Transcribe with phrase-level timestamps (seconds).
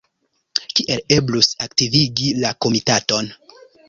[0.77, 3.31] Kiel eblus aktivigi la komitaton?